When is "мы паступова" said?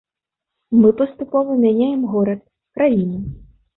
0.81-1.57